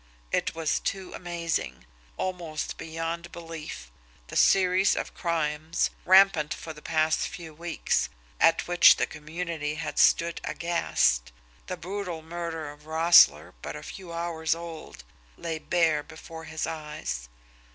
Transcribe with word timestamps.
It 0.31 0.55
was 0.55 0.79
too 0.79 1.13
amazing, 1.13 1.85
almost 2.17 2.79
beyond 2.79 3.31
belief 3.31 3.91
the 4.29 4.35
series 4.35 4.95
of 4.95 5.13
crimes, 5.13 5.91
rampant 6.05 6.55
for 6.55 6.73
the 6.73 6.81
past 6.81 7.27
few 7.27 7.53
weeks, 7.53 8.09
at 8.39 8.67
which 8.67 8.95
the 8.97 9.05
community 9.05 9.75
had 9.75 9.99
stood 9.99 10.41
aghast, 10.43 11.31
the 11.67 11.77
brutal 11.77 12.23
murder 12.23 12.71
of 12.71 12.87
Roessle 12.87 13.53
but 13.61 13.75
a 13.75 13.83
few 13.83 14.11
hours 14.11 14.55
old, 14.55 15.03
lay 15.37 15.59
bare 15.59 16.01
before 16.01 16.45
his 16.45 16.65
eyes. 16.65 17.29